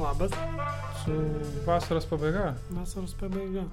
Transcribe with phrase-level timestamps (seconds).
[0.00, 0.30] Labas,
[1.04, 1.12] Su
[1.66, 2.54] vasaros pabaiga.
[2.72, 3.64] vasaros pabaiga.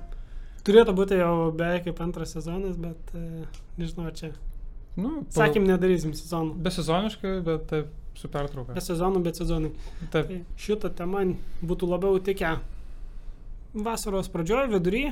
[0.68, 3.46] Turėtų būti jau beveik kaip antras sezonas, bet e,
[3.80, 4.34] nežinau, čia.
[5.00, 6.58] Nu, Sakym, nedarysim sezonų.
[6.66, 8.74] Besezoniškai, bet taip, su pertrauka.
[8.76, 9.72] Be sezonų, bet sezonai.
[10.12, 10.28] Taip.
[10.28, 11.24] Tai šitą temą
[11.64, 12.58] būtų labiau tikę
[13.78, 15.06] vasaros pradžioje, vidury,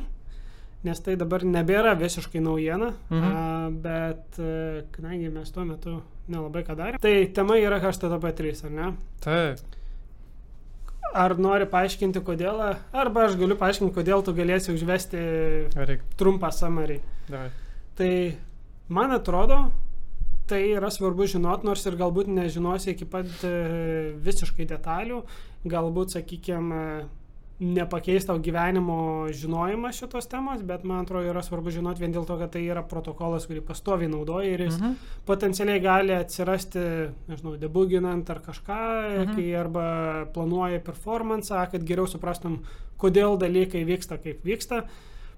[0.85, 3.23] nes tai dabar nebėra visiškai naujiena, Mhm.
[3.23, 8.71] a, bet e, kadangi mes tuo metu nelabai ką darėme, tai tema yra HTTP3, ar
[8.71, 8.91] ne?
[9.23, 9.59] Taip.
[11.15, 12.59] Ar nori paaiškinti, kodėl,
[12.91, 15.21] arba aš galiu paaiškinti, kodėl tu galėsi užvesti
[15.71, 16.03] Reikia.
[16.19, 16.49] trumpą.
[17.29, 17.49] Davai.
[17.95, 18.11] Tai
[18.91, 19.61] man atrodo,
[20.49, 23.53] tai yra svarbu žinot, nors ir galbūt nežinosi iki pat e,
[24.25, 25.21] visiškai detalių,
[25.71, 26.83] galbūt, sakykime,
[27.59, 32.35] nepakeis tau gyvenimo žinojimas šitos temos, bet man atrodo yra svarbu žinot vien dėl to,
[32.37, 34.95] kad tai yra protokolas, kurį pastoviai naudoja ir jis Mhm.
[35.25, 36.83] potencialiai gali atsirasti,
[37.29, 39.21] nežinau, debuginant ar kažką, mhm.
[39.23, 39.35] Mhm.
[39.35, 42.59] kai arba planuoji performance, kad geriau suprastum,
[42.99, 44.83] kodėl dalykai vyksta, kaip vyksta.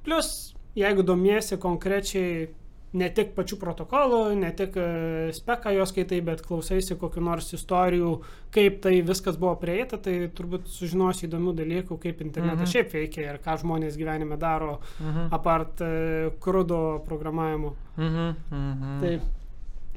[0.03, 2.49] Plus, jeigu domiesi konkrečiai
[2.93, 8.13] ne tik pačių protokolų, ne tik e, speką jos skaitai, bet klausaisi kokiu nors istorijų,
[8.55, 12.71] kaip tai viskas buvo prieita, tai turbūt sužinosi įdomių dalykų, kaip internetas Mhm.
[12.71, 15.27] šiaip veikia ir ką žmonės gyvenime daro, Mhm.
[15.35, 17.75] apart e, krudo programavimo.
[17.97, 18.35] Mhm.
[18.51, 18.99] Mhm.
[19.01, 19.19] Tai,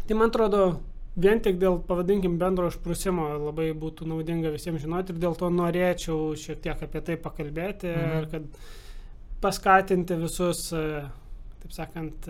[0.08, 0.80] tai man atrodo,
[1.16, 6.34] vien tik dėl, pavadinkim, bendro išprusimo labai būtų naudinga visiems žinoti ir dėl to norėčiau
[6.34, 8.18] šiek tiek apie tai pakalbėti Mhm.
[8.18, 8.42] ir kad
[9.40, 11.04] paskatinti visus, e,
[11.62, 12.28] taip sakant,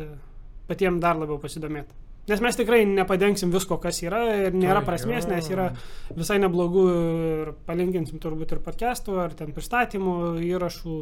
[0.71, 1.99] patiems dar labiau pasidomėti.
[2.31, 5.71] Nes mes tikrai nepadengsim visko, kas yra ir nėra prasmės, nes yra
[6.15, 10.15] visai neblogų ir palinkinsim turbūt ir podcastų, ar ten pristatymų,
[10.47, 10.99] įrašų.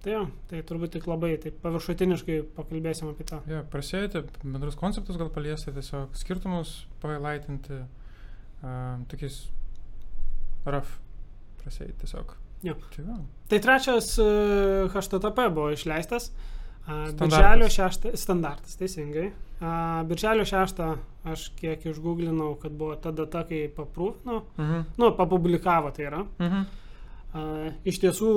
[0.00, 3.40] Tai jo, tai turbūt tik labai taip paviršutiniškai pakalbėsim apie tą.
[3.50, 9.42] Jo, prasėti, bendrus konceptus gal paliesti, tiesiog skirtumus pailaitinti, uh, tokiais
[10.64, 10.94] raf
[11.60, 12.32] prasėti tiesiog.
[12.64, 12.76] Jo.
[12.94, 13.18] Tai va.
[13.48, 14.24] Tai trečias e,
[14.92, 16.28] HTTP buvo išleistas.
[16.28, 16.58] Standartas.
[17.20, 19.30] Birželio 6 standartas, teisingai.
[20.08, 20.80] Birželio 6
[21.30, 24.80] aš kiek išgooglinau, kad buvo ta data, kai paprūvino, Mhm.
[24.98, 26.24] nu, papublikavo tai yra.
[26.40, 26.62] Mhm.
[27.34, 28.30] A, Iš tiesų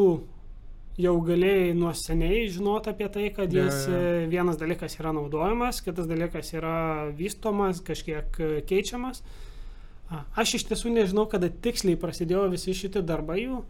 [1.01, 3.93] jau galėjai nuo seniai žinoti apie tai, kad jis jo.
[3.95, 9.23] e, vienas dalykas yra naudojamas, kitas dalykas yra vystomas, kažkiek e, keičiamas.
[10.37, 13.63] Aš iš tiesų nežinau, kada tiksliai prasidėjo visi šitie darbai jų,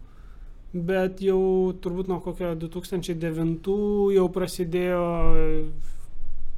[0.73, 5.03] bet jau turbūt nuo kokio 2009 jau prasidėjo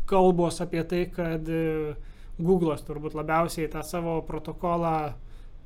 [0.08, 1.96] kalbos apie tai, kad e,
[2.40, 5.14] Google'as turbūt labiausiai tą savo protokolą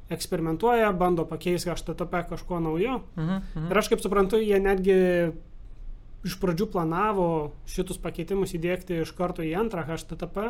[0.10, 3.02] eksperimentuoja, bando pakeisti HTTP kažkuo naujo.
[3.18, 3.40] Mhm.
[3.56, 3.70] Mhm.
[3.72, 4.96] Ir aš kaip suprantu, jie netgi
[6.26, 7.28] iš pradžių planavo
[7.70, 10.50] šitus pakeitimus įdėkti iš karto į antrą HTTP,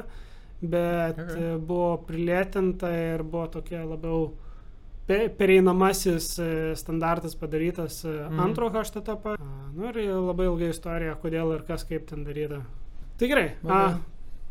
[0.61, 1.25] bet Okay.
[1.35, 1.57] okay.
[1.59, 4.48] buvo prilėtinta ir buvo tokia labiau pe-
[5.37, 6.49] pereinamasis e,
[6.79, 8.39] standartas padarytas mm.
[8.39, 9.35] Antro HTTP.
[9.75, 12.61] Nu ir labai ilga istorija, kodėl ir kas kaip ten daryta.
[13.19, 13.47] Tai gerai.
[13.67, 13.79] A,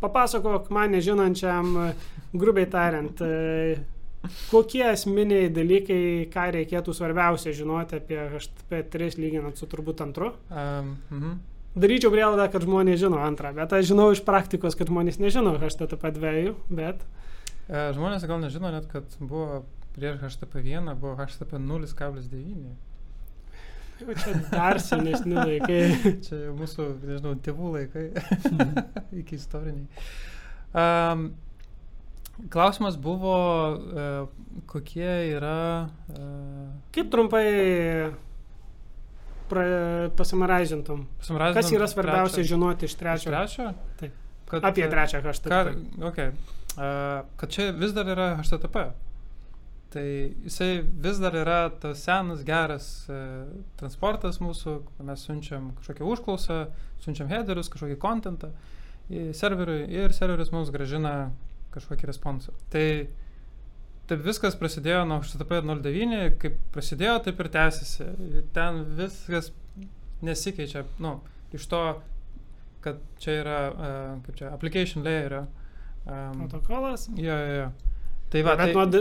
[0.03, 1.93] papasakok man nežinančiam, e,
[2.35, 3.23] grubiai tariant,
[4.49, 6.01] kokie esminiai dalykai,
[6.33, 10.35] ką reikėtų svarbiausia žinoti apie HTTP3 lyginant su turbūt antru.
[10.51, 11.39] Um, mhm.
[11.79, 16.55] Daryčiau prielaidą, kad žmonės žino antrą, bet aš žinau iš praktikos, kad žmonės nežino HTTP2,
[16.75, 17.05] bet
[17.69, 19.63] E, Žmonės gal nežino net, kad buvo
[19.99, 22.77] prieš HTTP1 buvo HTTP 0,9.
[23.99, 25.83] jau čia dar senesni laikai.
[26.25, 28.05] Čia jau mūsų, nežinau, tėvų laikai.
[29.23, 29.89] Iki istoriniai.
[30.71, 31.25] Um,
[32.53, 33.35] klausimas buvo,
[33.75, 35.89] uh, kokie yra...
[36.15, 37.45] Uh, Kaip trumpai
[39.51, 39.67] pra,
[40.21, 41.09] pasimarazintum?
[41.19, 43.35] Kas yra svarbiausia žinoti iš Iš trečio?
[43.35, 43.73] trečio?
[43.99, 44.25] Taip.
[44.49, 45.75] Kad, Apie e, trečią HTTP.
[46.09, 46.31] okay.
[46.79, 48.87] uh, kad čia vis dar yra HTTP.
[49.89, 50.05] Tai
[50.45, 53.47] jisai vis dar yra tas senas, geras uh,
[53.81, 54.75] transportas mūsų,
[55.09, 56.59] mes siunčiam kažkokią užklausą,
[57.01, 58.53] siunčiam headerius, kažkokį kontentą
[59.09, 61.31] į serveriui ir serveris mums gražina
[61.73, 62.53] kažkokį responsą.
[62.73, 62.85] Tai
[64.09, 68.13] taip viskas prasidėjo nuo HTTP 09, kaip prasidėjo, taip ir tęsiasi.
[68.57, 69.53] Ten viskas
[70.25, 71.19] nesikeičia, nu,
[71.57, 71.83] iš to,
[72.85, 75.47] kad čia yra, uh, kaip čia, application layer.
[76.09, 77.09] Um, Protokolas.
[77.17, 77.88] jo, jo, jo.
[78.29, 79.01] Tai va, Bet tai, nuo d-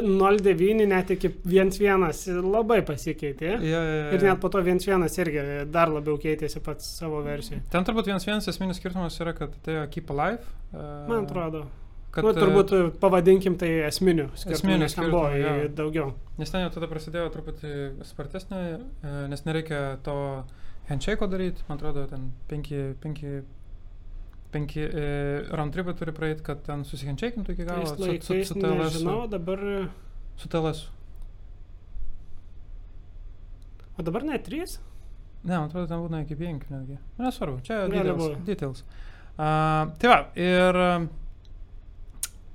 [0.56, 3.58] 0,9 net iki 1.1 labai pasikeitė.
[3.60, 5.42] jo, jo, jo, Ir net po to 1.1 irgi
[5.72, 7.60] dar labiau keitėsi pats savo versijai.
[7.70, 10.40] Ten turbūt vienas vienas esminis skirtumas yra, kad tai Keep Alive.
[10.72, 10.80] Uh,
[11.10, 11.66] Man atrodo.
[12.12, 12.72] Kad, nu, e, turbūt
[13.04, 14.30] pavadinkim tai esminiu.
[14.34, 15.68] skirtumu, Esminiu buvo skirtumu, į jo.
[15.76, 16.14] daugiau.
[16.40, 17.74] Nes ten jau tada prasidėjo truputį
[18.08, 18.62] spartesnė,
[19.04, 20.16] e, nes nereikia to
[20.90, 23.42] handshake'o daryti, man atrodo, ten penki, penki,
[24.52, 25.06] penki e,
[25.52, 28.78] round tripą turi praeiti, kad ten susihandšakintų iki galo Tais su, su, su TLS.
[28.96, 29.60] nežinau, dabar
[30.38, 30.86] Su TLS.
[33.98, 34.78] O dabar net 3?
[35.44, 36.98] Ne, man atrodo, ten būna iki 5 netgi.
[37.18, 38.22] Nu, Nesvarbu, čia Gali details.
[38.24, 38.44] būt.
[38.46, 38.84] details.
[39.38, 41.08] Uh, tai va, ir uh,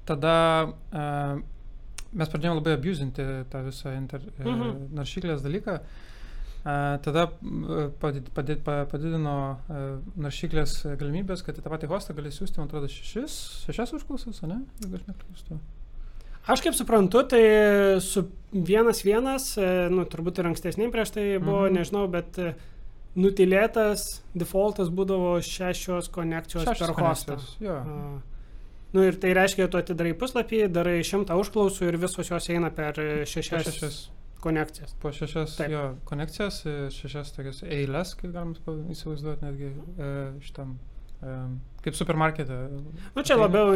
[0.07, 0.35] tada
[0.69, 1.43] uh,
[2.13, 4.89] mes pradėjome labai abusinti tą visą inter, uh, Mhm.
[4.99, 5.77] naršyklės dalyką.
[5.81, 6.09] Uh,
[6.65, 7.25] tada
[8.01, 9.33] padid, padid, pa- padidino
[9.69, 9.79] uh,
[10.23, 14.61] naršyklės galimybės, kad į tą patį hostą gali siūsti, man atrodo, šešis, šešias užklausas, ne?
[14.85, 15.59] Jeigu aš neklystu.
[16.51, 17.43] Aš kaip suprantu, tai
[18.03, 21.77] su vienas vienas, e, nu, turbūt ir ankstesniai prieš tai buvo, Mhm.
[21.79, 22.55] nežinau, bet e,
[23.15, 27.37] nutilėtas defaultas būdavo šešios konekcijos Šešios per hostą.
[27.37, 27.79] konekcijos, Jo.
[27.79, 28.21] A,
[28.93, 32.93] Nu ir tai reiškia, tu atidarai puslapį, darai šimtą užklausų ir visos jos eina per
[33.01, 33.95] e, šešias, šešias,
[34.43, 34.95] konekcijas.
[35.03, 35.71] po šešias Taip.
[35.73, 40.11] jo, konekcijas, e, šešias tokias eilės, kaip galima pa- įsivaizduoti netgi e,
[40.45, 40.75] šitam,
[41.23, 41.37] e,
[41.85, 42.59] kaip supermarkete.
[43.17, 43.73] Nu čia labiau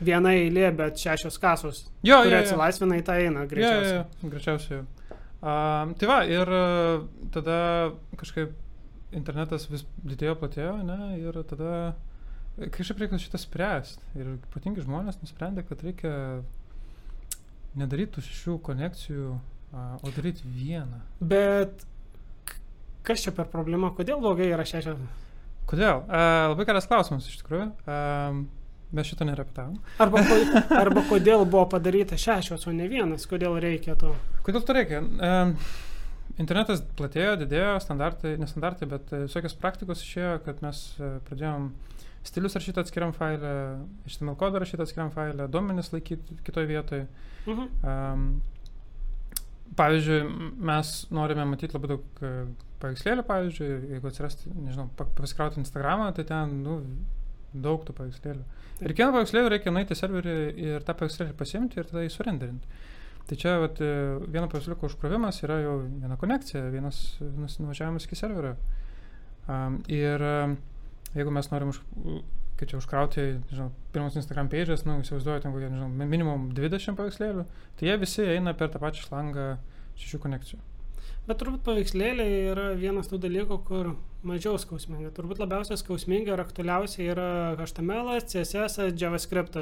[0.00, 1.84] viena eilė, bet šešios kasos.
[2.06, 2.42] Jo, jo, jo.
[2.44, 3.96] atsilaisvina į tą eina Jo, jo, greičiausiai.
[4.22, 4.84] jo, greičiausiai.
[5.46, 5.54] A,
[6.00, 6.48] tai va, ir
[7.34, 7.56] tada
[8.18, 8.54] kažkaip
[9.16, 11.94] internetas vis didėjo, platėjo, ne, ir tada
[12.72, 14.02] kažkaip reikia šitą spręsti.
[14.16, 16.14] Ir ypatingai žmonės nusprendė, kad reikia
[17.76, 19.34] nedaryti tų šešių konekcijų,
[19.76, 21.00] a, o daryti vieną.
[21.20, 21.86] Bet
[23.06, 23.92] kas čia per problema?
[23.94, 25.00] Kodėl blogai yra šešios?
[25.70, 26.04] Kodėl?
[26.08, 27.70] A, labai geras klausimas iš tikrųjų.
[27.86, 27.98] A,
[28.96, 29.78] mes šito nerepetavom.
[30.02, 30.38] Arba, ko,
[30.82, 33.26] arba kodėl buvo padaryta šešios, o ne vienas?
[33.30, 34.14] Kodėl reikia to?
[34.46, 35.02] Kodėl to reikia?
[35.02, 35.56] Um,
[36.42, 41.70] internetas platėjo, didėjo, standartai, nestandartai, bet visokios praktikos išėjo, kad mes e, pradėjom
[42.26, 43.52] stilius rašyti atskiriam failę,
[44.08, 47.06] HTML kodą rašyti atskiriam failę, duomenis laikyti kitoje vietoje.
[47.46, 47.72] Mhm.
[47.82, 48.28] Um,
[49.76, 50.20] pavyzdžiui,
[50.70, 52.32] mes norime matyti labai daug e,
[52.82, 56.78] paveikslėlių, pavyzdžiui, jeigu atsirasti, nežinau, pa- pasikrauti Instagramą, tai ten, nu,
[57.52, 58.44] daug tų paveikslėlių.
[58.82, 60.36] Ir kiekvieną paveikslėlį reikia nueiti į serverį
[60.66, 62.82] ir tą paveikslėlį pasimti ir tada jį surenderinti.
[63.26, 63.92] Tai čia vat, e,
[64.30, 67.00] vieno paveiksliuko užkrovimas yra jau viena konekcija, vienas,
[67.58, 68.54] nuvažiavimas iki serverio.
[69.46, 70.56] Um, ir um,
[71.14, 71.80] jeigu mes norim už,
[72.56, 76.96] kaip čia užkrauti, nežinau, pirmus Instagram pages, nu, įsivaizduoju, ten kokie, nežinau, mi- minimum 20
[76.96, 77.44] paveikslėlių,
[77.76, 79.48] tai jie visi eina per tą pačią šlangą
[80.00, 80.62] šešių konekcijų.
[81.26, 83.92] Bet turbūt paveikslėliai yra vienas tų dalykų, kur
[84.26, 85.10] mažiau skausminga.
[85.16, 89.58] Turbūt labiausiai skausminga ir aktualiausia yra HTML, CSS, JavaScript,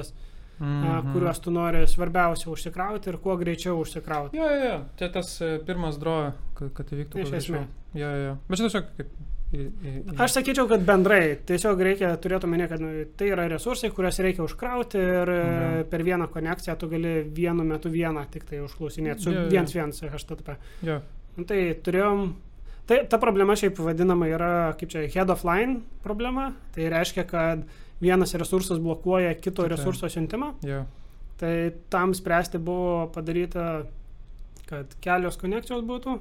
[0.61, 1.09] Mhm.
[1.13, 4.37] kuriuos tu nori svarbiausia užsikrauti ir kuo greičiau užsikrauti.
[4.39, 7.73] Jo, jo, jo, tai tas e, pirmas draw, kad, kad įvyktų Iš esmės.
[7.99, 8.37] Jo, jo, jo.
[8.49, 9.09] Bet čia tiesiog kaip...
[10.19, 14.43] Aš sakyčiau, kad bendrai tiesiog reikia turėti omenyje, kad nu, tai yra resursai, kuriuos reikia
[14.45, 15.85] užkrauti ir e, Mhm.
[15.91, 19.49] per vieną konekciją tu gali vienu metu vieną tik tai užklausinėti su Jo, jo.
[19.51, 20.57] viens viens HTTP.
[20.83, 21.01] Jo,
[21.37, 22.29] Nu, tai turėjom.
[22.87, 26.53] Tai ta problema šiaip vadinama yra, kaip čia, head of line problema.
[26.75, 27.65] Tai reiškia, kad
[28.01, 29.69] vienas resursas blokuoja kito Kitą.
[29.69, 30.55] resurso siuntimą.
[30.63, 30.85] jo.
[31.39, 33.85] Tai tam spręsti buvo padaryta,
[34.69, 36.19] kad kelios konekcijos būtų.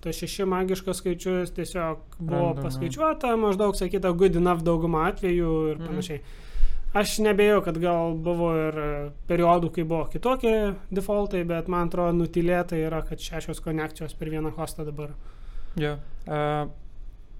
[0.00, 5.76] Tai šeši magiškas skaičius tiesiog buvo Random, paskaičiuota, maždaug sakyta good enough daugumą atvejų ir
[5.76, 5.86] Mhm.
[5.90, 6.20] panašiai.
[6.94, 12.16] Aš nebėjau, kad gal buvo ir e, periodų, kai buvo kitokie defaultai, bet man atrodo
[12.16, 15.12] nutilėta yra, kad šešios konekcijos per vieną hostą dabar.
[15.78, 15.92] Jo.
[16.26, 16.66] Uh,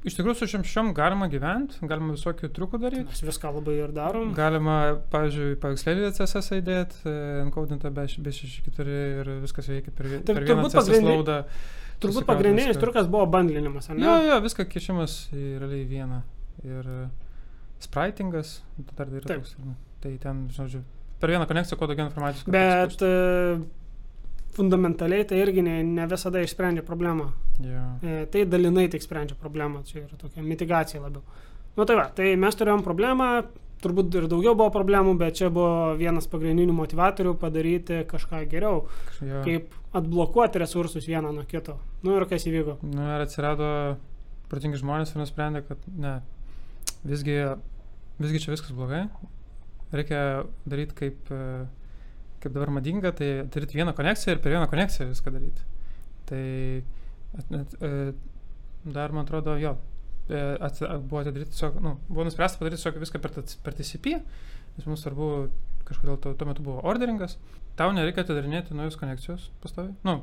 [0.07, 3.09] iš tikrųjų, su šiam šiom galima gyventi, galima visokių triukų daryti.
[3.11, 4.31] Mes viską labai ir darom.
[4.37, 4.77] Galima,
[5.11, 7.03] pavyzdžiui, paveikslėlį CSS įdėti,
[7.43, 11.41] enkodintą be, be 64 ir viskas veikia per, per vieną CSS laudą.
[12.01, 12.81] Turbūt pagrindinis viską.
[12.85, 14.05] triukas buvo bandlinimas, ar ne?
[14.07, 16.23] Jo, jo, viską kišimas į realiai vieną.
[16.65, 17.03] Ir e,
[17.85, 18.55] spritingas,
[18.97, 19.45] dar yra Taip.
[19.45, 19.57] toks.
[20.01, 20.81] Tai ten, žodžiu,
[21.21, 22.49] per vieną konekciją kuo daugiau informacijos.
[22.53, 23.61] Bet e,
[24.57, 27.31] fundamentaliai tai irgi ne, ne visada išsprendžia problemą.
[27.63, 27.85] Jo.
[28.03, 31.23] E, tai dalinai tik sprendžia problemą, čia yra tokia mitigacija labiau.
[31.77, 33.29] Nu tai va, tai mes turėjom problemą,
[33.81, 38.83] turbūt ir daugiau buvo problemų, bet čia buvo vienas pagrindinių motivatorių padaryti kažką geriau,
[39.25, 39.45] Jo.
[39.47, 41.79] kaip atblokuoti resursus vieną nuo kito.
[42.05, 42.79] Nu ir kas įvyko.
[42.87, 43.71] Nu, ir atsirado
[44.51, 46.17] protingi žmonės ir nusprendė, kad ne,
[47.07, 47.37] visgi,
[48.23, 49.05] visgi čia viskas blogai.
[49.95, 51.31] Reikia daryti kaip,
[52.41, 55.67] kaip dabar madinga, tai daryti vieną konekciją ir per vieną konekciją viską daryti.
[56.31, 56.43] Tai
[57.39, 58.13] at, at, e,
[58.87, 59.75] dar, man atrodo, jo,
[60.31, 63.35] e, ats, a- buvo tiesiog, nu, buvo nuspręsta padaryti tiesiog viską per,
[63.67, 64.15] per TCP,
[64.77, 65.31] nes mums svarbu,
[65.91, 67.35] kažkodėl to, tuo metu buvo orderingas.
[67.81, 69.95] Tau nereikia atidarinėti naujus konekcijos pastoviai.
[70.05, 70.19] Nu,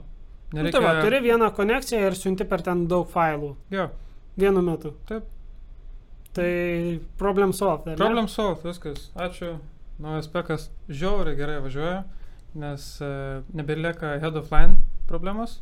[0.48, 0.78] Nu, nereikia.
[0.78, 3.90] tai va, turi vieną konekciją ir siunti per ten daug failų Jo,
[4.40, 4.94] vienu metu.
[5.10, 5.26] Taip.
[6.38, 6.52] Tai
[7.20, 7.98] problem solved.
[8.00, 9.10] Problem solved, viskas.
[9.18, 9.56] Ačiū.
[10.00, 12.04] Naujas pekas žiauriai gerai važiuoja,
[12.62, 14.78] nes uh, nebelieka head of line
[15.10, 15.58] problemos.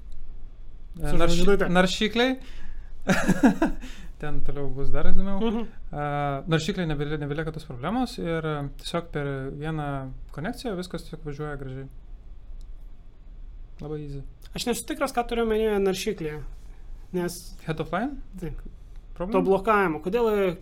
[0.99, 1.69] E, žvaigždute.
[1.71, 2.35] naršykliai.
[4.19, 5.41] Ten toliau bus dar įdomiau.
[5.43, 5.65] Mhm.
[5.91, 9.87] Uh, naršykliai nebelieka, nebelieka tos problemos ir uh, tiesiog per vieną
[10.35, 11.89] konekciją viskas tiesiog važiuoja gražiai.
[13.83, 14.23] Labai easy.
[14.55, 16.39] Aš nesu tikras, ką turiu menyje naršyklėje.
[17.15, 18.15] nes Head of line?
[18.39, 18.61] Taip.
[18.61, 19.43] to Problem?
[19.47, 20.57] blokavimo, kodėl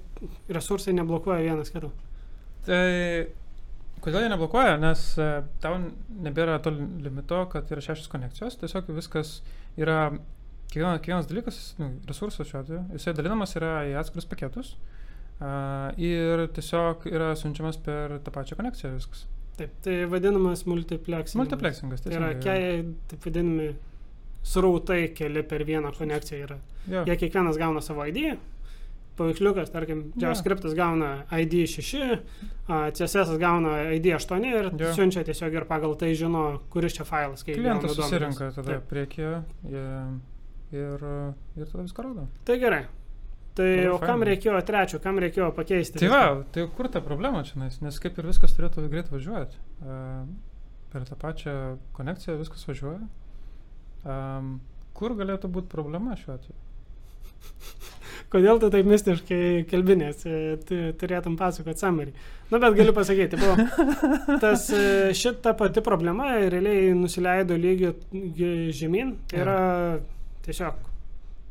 [0.49, 1.89] resursai neblokuoja vienas kito?
[2.65, 2.81] Tai
[4.03, 4.75] kodėl jie neblokuoja?
[4.81, 5.29] Nes e,
[5.63, 5.79] tau
[6.25, 9.39] nebėra to limito, kad yra šešios konekcijos, tiesiog viskas
[9.79, 10.11] yra,
[10.73, 14.73] kiekvienas, kiekvienas dalykas, nu, resursas šiuo atveju, jisai dalinamas yra į atskirus paketus
[15.39, 19.25] a, ir tiesiog yra siunčiamas per tą pačią konekciją viskas.
[19.57, 21.37] Taip, tai vadinamas multiplexingas.
[21.37, 23.67] Multiplexingas, Tai yra, teisingai, kei, taip vadinami,
[24.43, 26.57] srautai keli per vieną konekciją yra.
[26.89, 27.03] jo.
[27.07, 28.33] Jie kiekvienas gauna savo ID,
[29.15, 29.99] paveiksliukas, tarkim.
[30.17, 32.01] JavaScriptas gauna ID 6,
[32.67, 34.89] a, CSS gauna ID 8 ir Jo.
[34.97, 36.41] siunčia tiesiog ir pagal tai žino,
[36.73, 37.45] kuris čia failas.
[37.45, 39.35] Klientas susirenka tada priekyje
[39.69, 39.85] jie,
[40.75, 41.05] ir,
[41.57, 42.27] ir tada viską rodo.
[42.47, 42.83] Tai gerai.
[43.53, 44.29] Tai Labai o kam fainai.
[44.31, 45.99] reikėjo trečio, kam reikėjo pakeisti?
[46.01, 46.23] Tai va,
[46.55, 49.59] tai kur ta problema čia, nes, kaip ir viskas turėtų greit važiuoti.
[49.83, 50.23] Uh,
[50.93, 51.53] per tą pačią
[51.97, 53.05] konekciją viskas važiuoja.
[54.03, 54.55] Um,
[54.97, 56.57] kur galėtų būti problema šiuo atveju?
[58.33, 62.13] Kodėl tu taip mistiškai kalbinės, e, tu turėtum pasakoti summary.
[62.49, 63.55] Na, bet galiu pasakyti, buvo
[64.43, 69.15] tas e, šita pati problema realiai nusileido gi- žemyn.
[69.29, 69.57] Tai yra
[70.45, 70.89] tiesiog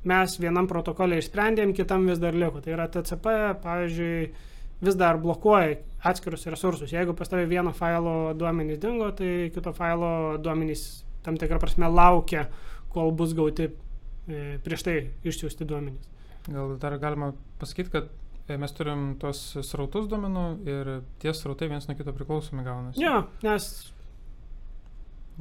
[0.09, 2.63] mes vienam protokolė išsprendėm, kitam vis dar liko.
[2.63, 4.17] Tai yra TCP, pavyzdžiui,
[4.83, 5.79] vis dar blokuoja
[6.11, 6.91] atskirus resursus.
[6.93, 12.49] Jeigu pas tavai vieno failo duomenys dingo, tai kito failo duomenys tam tikrą prasme laukia,
[12.91, 16.11] kol bus gauti e, prieš tai išsiųsti duomenys.
[16.49, 17.31] Gal dar galima
[17.61, 18.11] pasakyti, kad
[18.49, 22.99] e, mes turim tuos srautus duomenų ir tie srautai vienas nuo kito priklausomi gaunasi.
[23.05, 23.71] Jo, nes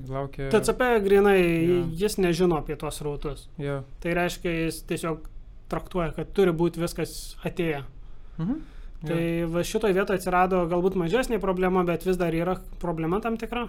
[0.07, 0.49] Laukia.
[0.49, 1.79] TCP grinai Jo.
[1.99, 3.47] jis nežino apie tos rautus.
[3.59, 3.81] Jo.
[3.99, 5.25] Tai reiškia, jis tiesiog
[5.71, 7.83] traktuoja, kad turi būti viskas atėję.
[8.39, 8.55] Mhm.
[9.07, 9.47] Tai Jo.
[9.49, 13.67] va šitoje vietoje atsirado galbūt mažesnė problema, bet vis dar yra problema tam tikra.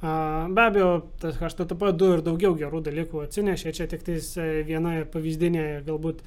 [0.00, 5.04] Be abejo, tas HTTP 2 ir daugiau gerų dalykų atsinešė, čia tik tais e, viena
[5.12, 6.22] pavyzdinė, galbūt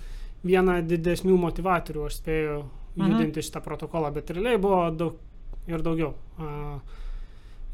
[0.46, 2.60] viena didesnių motivatorių, aš spėjau
[2.96, 3.10] Mhm.
[3.10, 5.16] judinti šitą protokolą, bet realiai buvo daug
[5.68, 6.14] ir daugiau.
[6.38, 6.80] E,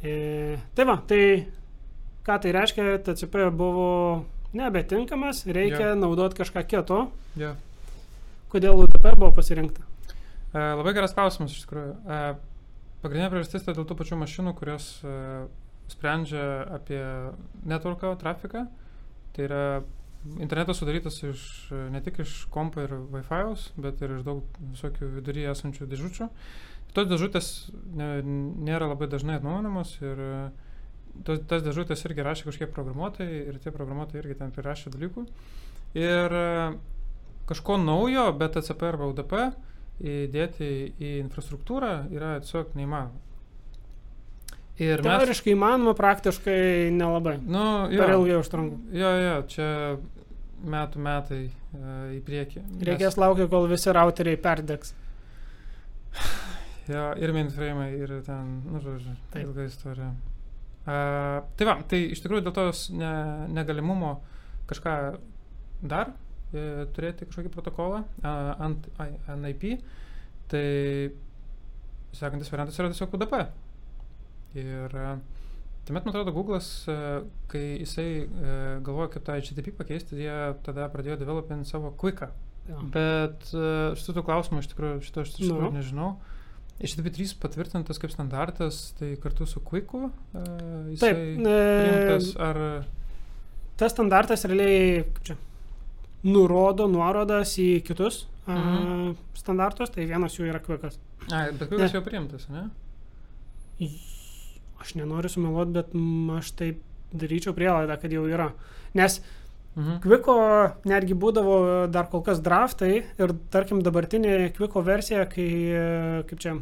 [0.02, 1.22] tai va, tai
[2.28, 5.96] ką tai reiškia, TCP buvo nebetinkamas, reikia Jo.
[6.00, 7.00] naudoti kažką kito.
[7.40, 7.56] Jo.
[8.50, 9.84] Kodėl UTP buvo pasirinkta?
[10.54, 11.94] E, labai geras klausimas iš tikrųjų.
[12.10, 12.20] E,
[13.04, 15.14] pagrindinė priežastis tai dėl tų pačių mašinų, kurios e,
[15.94, 16.46] sprendžia
[16.80, 17.02] apie
[17.70, 18.66] networko trafiką.
[19.36, 19.64] Tai yra
[20.42, 23.54] internetas sudarytas iš, e, ne tik iš kompo ir Wi-Fi,
[23.86, 26.30] bet ir iš daug visokių vidury esančių dėžučių.
[26.96, 27.48] Tos dėžutės
[27.96, 30.42] nėra labai dažnai atnaujinamos ir e,
[31.28, 35.26] tos, tas dėžutės irgi rašė kažkiek programuotojai ir tie programuotojai irgi ten prirašė dalykų.
[36.00, 36.50] Ir e,
[37.50, 39.36] kažko naujo, bet ACP arba UDP
[40.00, 43.26] įdėti į infrastruktūrą yra tiesiog neįmanoma.
[44.80, 45.10] Ir mes...
[45.10, 46.60] Teoriškai įmanoma, praktiškai
[46.96, 47.36] nelabai.
[47.44, 48.78] Nu, Per jo, ilgai užtrunka.
[48.96, 49.68] jo, jo, čia
[50.70, 51.50] metų metai e,
[52.16, 52.64] į priekį.
[52.88, 54.96] Reikės laukti, kol visi routeriai perdegs.
[56.90, 60.10] Jo, ir mainframe, ir ten, nu, žodžiu, tai ilga istorija.
[60.90, 63.12] Uh, tai va, tai iš tikrųjų dėl tos ne,
[63.54, 64.16] negalimumo
[64.70, 64.94] kažką
[65.82, 66.12] dar
[66.54, 69.66] e, turėti kažkokį protokolą uh, ant ai, NIP,
[70.52, 70.64] tai
[72.16, 73.36] sekantis variantas yra tiesiog UDP.
[74.58, 75.20] Ir uh,
[75.86, 80.90] tuomet, man atrodo, Google'as, uh, kai jisai uh, galvoja, kaip tą HTTP pakeisti, jie tada
[80.94, 82.32] pradėjo developinti savo Quicką.
[82.70, 82.82] Jo.
[82.94, 85.78] Bet uh, šitų klausimų iš tikrųjų, šito aš iš tikrųjų Nu.
[85.78, 86.10] nežinau.
[86.10, 86.39] HTTP
[86.80, 90.12] 3 patvirtintas kaip standartas, tai kartu su Quicku uh,
[90.94, 92.60] jisai Taip, priimtas e, ar...
[93.80, 95.36] tas standartas realiai čia,
[96.24, 98.60] nurodo nuorodas į kitus mhm.
[98.60, 99.16] Mhm.
[99.40, 101.00] standartus, tai vienas jų yra kvikas.
[101.28, 102.70] Ai, bet Quickas jau priimtas, ne?
[104.80, 105.92] Aš nenoriu sumeluoti, bet
[106.40, 106.80] aš taip
[107.12, 108.52] daryčiau prielaidą, kad jau yra.
[108.98, 109.20] Nes
[109.80, 110.00] Mhm.
[110.04, 110.36] Kviko
[110.90, 115.48] netgi būdavo dar kol kas draftai ir tarkim dabartinė Kviko versija, kai,
[116.28, 116.58] kaip čia,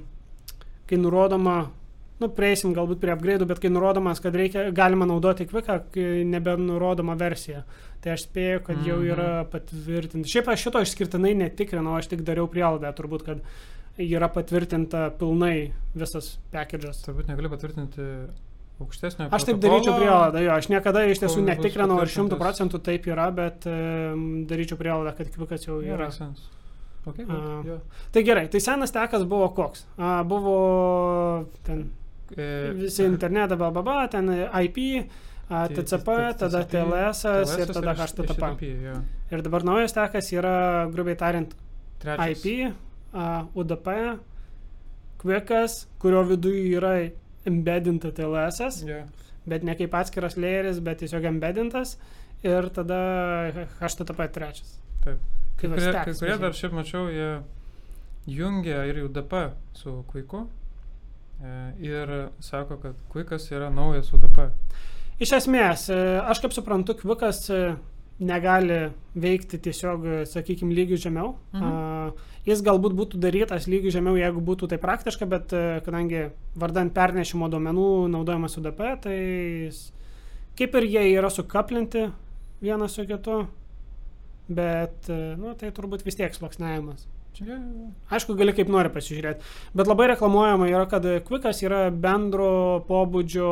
[0.88, 1.56] kai nurodoma,
[2.22, 7.18] nu prieisim galbūt prie upgrade'ų, bet kai nurodomas, kad reikia, galima naudoti Kviką, kai nebenurodoma
[7.18, 7.64] versija.
[8.02, 9.10] Tai aš spėju, kad jau Mhm.
[9.16, 10.30] yra patvirtinta.
[10.30, 13.42] Šiaip aš šito išskirtinai netikrinau, aš tik dariau prielaidą, turbūt, kad
[13.98, 17.02] yra patvirtinta pilnai visas package'as.
[17.06, 18.28] Turbūt negali patvirtinti
[18.84, 19.30] aukštesnio.
[19.34, 23.30] Aš taip daryčiau prielaidą, jo, aš niekada iš tiesų netikrinau, ar šimtų procentų taip yra,
[23.36, 26.12] bet um, daryčiau prielaidą, kad kvikas jau yra.
[26.14, 26.54] sense.
[27.08, 27.78] Okay, good, jo.
[28.12, 29.86] Tai gerai, tai senas tekas buvo koks?
[29.96, 30.58] A, buvo
[31.64, 31.86] ten
[32.36, 34.30] E, visi internetą, bla bla bla, ten
[34.64, 34.78] IP,
[35.48, 37.24] TCP, tada TLS
[37.56, 38.50] ir tada HTTP.
[39.32, 41.56] Ir dabar naujas tekas yra, grubiai tariant.
[42.04, 42.74] IP,
[43.56, 43.88] UDP,
[45.24, 46.98] kvikas, kurio viduje yra
[47.48, 48.84] embeddinta TLS.
[48.88, 49.02] Jo.
[49.48, 51.98] bet ne kaip atskiras layeris, bet tiesiog embeddintas.
[52.44, 52.98] ir tada
[53.80, 54.64] HTTP 3.
[55.04, 55.18] Taip.
[55.18, 55.18] Tai
[55.58, 57.30] Kai kurie, stacks kai kurie dar šiaip mačiau, jie
[58.30, 59.34] jungia ir UDP
[59.74, 60.44] su Quick'u.
[61.42, 64.52] e, Ir sako, kad Quick'as yra naujas UDP.
[65.20, 67.62] Iš esmės, e, aš kaip suprantu, kvikas e,
[68.20, 71.36] negali veikti tiesiog, sakykime, lygių žemiau.
[71.54, 71.64] Mhm.
[71.64, 76.94] A, Jis galbūt būtų darytas lygių žemiau, jeigu būtų tai praktiška, bet e, kadangi vardant
[76.96, 79.18] pernešimo duomenų naudojamas UDP, tai
[80.56, 82.06] kaip ir jie yra sukaplinti
[82.64, 83.42] vienas su kitu,
[84.48, 87.04] bet e, nu, tai turbūt vis tiek sluoksniavimas.
[88.16, 89.44] Aišku, gali kaip nori pasižiūrėti.
[89.78, 93.52] Bet labai reklamuojama yra, kad Quikas yra bendro pobūdžio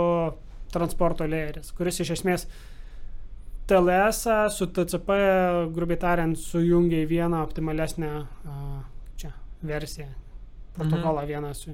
[0.72, 2.48] transporto leeris, kuris iš esmės
[3.65, 5.17] TLS su TCP,
[5.74, 8.12] grubiai tariant, sujungia į vieną optimalesnę
[9.17, 9.34] čia,
[9.65, 10.12] versiją.
[10.75, 11.27] Protokolą mhm.
[11.27, 11.74] vieną su.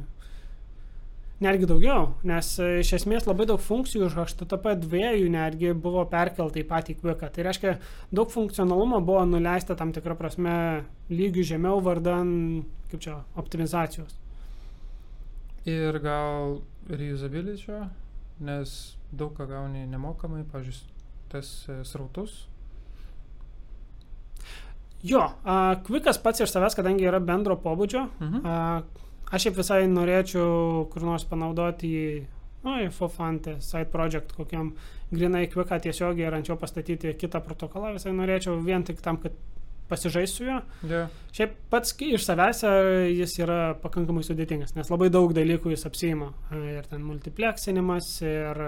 [1.41, 6.67] Netgi daugiau, nes iš esmės labai daug funkcijų iš HTTP 2 netgi buvo perkelta į
[6.69, 7.31] patį Quiką.
[7.33, 7.73] Tai reiškia,
[8.13, 10.53] daug funkcionalumo buvo nuleista tam tikrą prasme
[11.09, 12.29] lygių žemiau vardan,
[12.93, 14.13] kaip čia, optimizacijos.
[15.65, 16.59] Ir gal
[16.93, 17.81] reusability,
[18.45, 18.77] nes
[19.09, 20.90] daug ką gauni nemokamai, pavyzdžiui,
[21.31, 22.45] tas e, srautus.
[25.03, 25.55] Jo, a,
[25.87, 28.41] Quikas pats iš savęs, kadangi yra bendro pobūdžio, Mhm.
[28.45, 28.83] a,
[29.31, 32.25] aš šiaip visai norėčiau kur nors panaudoti į,
[32.63, 34.75] nu, Fofante, side project kokiam
[35.11, 39.33] grinai Quiką tiesiogiai ir ančiau pastatyti kitą protokolą, visai norėčiau vien tik tam, kad
[39.91, 40.61] pasižaisiu su juo.
[40.87, 41.09] Yeah.
[41.35, 42.69] Šiaip pats iš savęs e,
[43.17, 46.29] jis yra pakankamai sudėtingas, nes labai daug dalykų jis apsima.
[46.55, 48.61] Ir ten multipleksinimas, ir,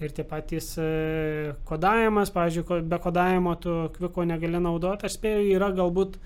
[0.00, 5.06] ir tie patys e, kodavimas, pavyzdžiui, be kodavimo tu kviko negali naudoti.
[5.08, 6.16] Aš spėju, yra galbūt,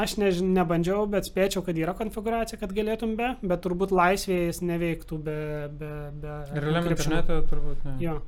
[0.00, 4.60] aš než, nebandžiau, bet spėčiau, kad yra konfiguracija, kad galėtum be, bet turbūt laisvėje jis
[4.66, 5.38] neveiktų be...
[5.80, 7.96] be, be Realiam internete turbūt ne.
[8.02, 8.18] Jo.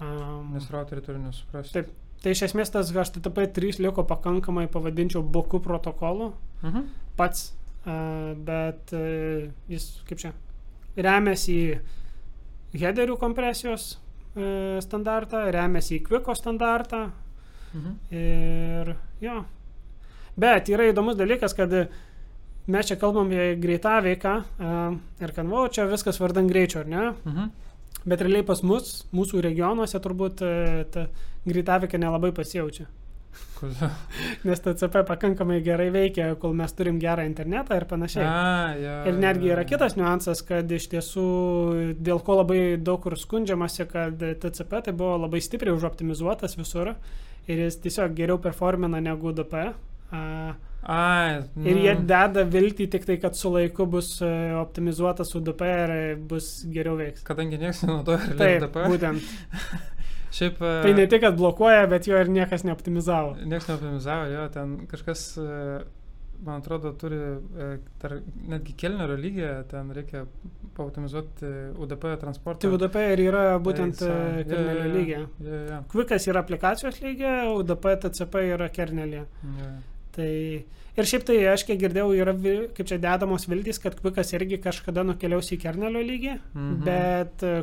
[0.00, 1.76] Um, Nes routeriai turi nesuprasti.
[1.76, 1.92] Taip.
[2.24, 6.32] Tai iš esmės tas HTTP 3 liko pakankamai, pavadinčiau, boku protokolu
[6.64, 6.86] Mhm.
[7.18, 7.50] pats,
[7.84, 10.30] a, bet e, jis kaip čia
[10.96, 11.66] remiasi į
[12.80, 13.94] headerių kompresijos
[14.36, 17.10] e, standartą, remiasi į Quiko standartą
[17.74, 17.94] Mhm.
[18.14, 19.44] ir jo.
[20.38, 21.72] Bet yra įdomus dalykas, kad
[22.70, 26.86] mes čia kalbam apie greitą veiką a, ir kad, o, čia viskas vardan greičio, ar
[26.86, 27.12] ne?
[27.26, 27.50] Mhm.
[28.06, 31.06] Bet realiai pas mus, mūsų regionuose turbūt e, ta
[31.46, 32.86] greitaveika nelabai pasijaučia.
[34.46, 38.26] Nes TCP pakankamai gerai veikia, kol mes turim gerą internetą ir panašiai.
[38.26, 41.24] A, ja, Ir netgi yra kitas niuansas, kad iš tiesų,
[41.96, 46.94] dėl ko labai daug kur skundžiamasi, kad TCP tai buvo labai stipriai užoptimizuotas visur
[47.48, 49.66] ir jis tiesiog geriau performina negu DP.
[50.14, 50.22] A,
[50.84, 55.62] Ai, Ir jie nu, deda viltį tik tai, kad su laiku bus e, optimizuotas UDP
[55.64, 55.92] ir
[56.28, 57.24] bus geriau veiks.
[57.24, 58.84] Kadangi niekas nenaudoja Taip, realiai DP.
[58.92, 59.32] būtent.
[60.34, 60.60] Šiaip...
[60.62, 63.36] e, Tai ne tik, kad blokuoja, bet jo ir niekas neoptimizavo.
[63.44, 65.58] Niekas neoptimizavo, jo, ten kažkas, e,
[66.44, 67.68] man atrodo, turi e,
[68.02, 68.16] tar,
[68.50, 70.24] netgi kelnerio lygiai, ten reikia
[70.76, 72.64] paoptimizuoti UDP transportą.
[72.66, 74.02] Tai UDP ir yra būtent.
[74.02, 74.94] Jo, jo, kernelio jo.
[74.96, 75.20] lygiai.
[75.46, 79.22] Jo, jo, Quikas yra aplikacijos lygiai, UDP TCP yra kernelė.
[79.60, 79.70] jo.
[80.14, 80.26] Tai
[80.94, 82.34] ir šiaip tai aš kiek girdėjau, yra
[82.76, 86.76] kaip čia dedamos viltys, kad Quikas irgi kažkada nukeliaus į kernelio lygį, Mhm.
[86.86, 87.54] bet e,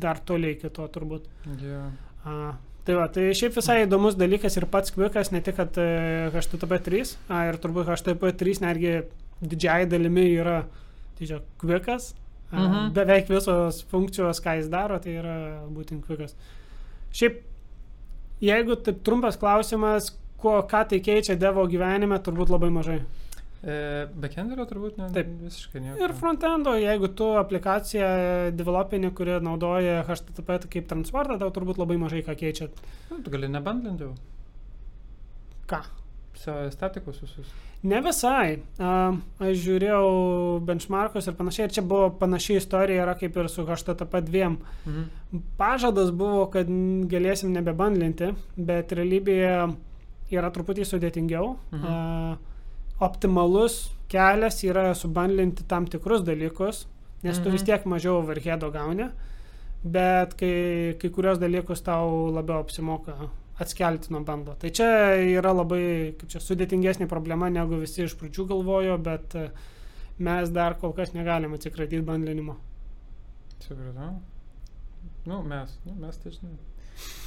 [0.00, 1.26] dar toliai iki to turbūt.
[1.60, 1.82] Jo.
[2.24, 2.54] A,
[2.84, 6.80] tai va, tai šiaip visai įdomus dalykas ir pats Quikas, ne tik kad e, HTTP
[6.88, 8.96] 3, a, ir turbūt HTTP 3 netgi
[9.40, 10.64] didžiai dalimi yra
[11.20, 12.12] tiesiog Quikas.
[12.12, 12.18] A,
[12.50, 12.92] Mhm.
[12.96, 15.36] Beveik visos funkcijos, ką jis daro, tai yra
[15.70, 16.34] būtent Quikas.
[17.14, 17.36] Šiaip,
[18.42, 23.00] jeigu taip trumpas klausimas, ko, ką tai keičia devo gyvenime, turbūt labai mažai.
[23.60, 25.32] E, Backenderio turbūt ne, Taip.
[25.44, 25.98] visiškai nieko.
[26.00, 28.08] Ir frontendo, jeigu tu aplikaciją
[28.56, 32.70] developini, kuri naudoja HTTP kaip transportą, tau turbūt labai mažai ką keičia.
[33.10, 34.14] Nu, tu gali nebandlinti jau.
[35.68, 35.82] Ką?
[36.40, 37.50] Statikus visus.
[37.84, 38.60] Ne visai.
[38.80, 39.12] A,
[39.44, 41.68] Aš žiūrėjau benchmarkus ir panašiai.
[41.68, 44.50] Ir čia buvo panaši istorija yra kaip ir su HTTP 2.
[44.88, 45.42] Mhm.
[45.60, 46.68] Pažadas buvo, kad
[47.12, 49.52] galėsim nebebandlinti, bet realybėje
[50.32, 51.58] yra truputį sudėtingiau.
[51.72, 51.84] Mhm.
[51.84, 52.49] A,
[53.00, 56.86] Optimalus kelias yra subandlinti tam tikrus dalykus,
[57.22, 57.52] nes tu Mhm.
[57.52, 59.08] vis tiek mažiau overheado gauni,
[59.84, 63.14] bet kai, kai kurios dalykus tau labiau apsimoka
[63.60, 64.54] atskelti nuo bando.
[64.58, 69.50] Tai čia yra labai kaip čia, sudėtingesnė problema, negu visi iš pradžių galvojo, bet e,
[70.18, 72.56] mes dar kol kas negalim atsikratyti bandlinimo.
[73.60, 74.20] Supratau.
[75.26, 76.56] Nu, mes, nu, mes tai žinai.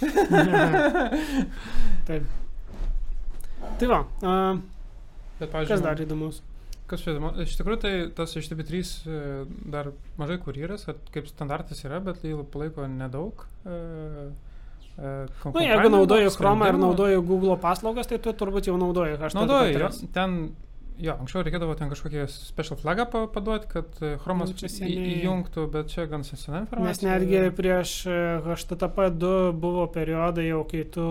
[2.08, 2.24] Taip.
[3.80, 4.58] Tai va, a,
[5.40, 6.42] Bet, pavyzdžiui, kas dar įdomus?
[6.88, 9.20] Kas čia, iš tikrųjų, tai tas HTTP3 e,
[9.72, 13.46] dar mažai kur yra, kad kaip standartas yra, bet jį palaiko nedaug.
[13.66, 13.78] e,
[14.94, 19.40] Na, nu, jeigu naudoju Chrome ir naudoju Google paslaugas, tai tu turbūt jau naudoji HTTP.
[19.40, 20.36] Naudoju, jo, ten,
[21.02, 25.90] jo, anksčiau reikėdavo ten kažkokį special flagą paduoti, kad Chromas Nu, čia seniai- įjungtų, bet
[25.96, 26.86] čia gan sena informacija.
[26.86, 29.34] Nes netgi prieš e, HTTP 2
[29.66, 31.08] buvo periodai jau, kai tu,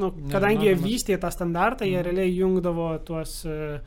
[0.00, 2.06] nu, kadangi jie vystė tą standartą, jie Mhm.
[2.08, 3.80] realiai jungdavo tuos e,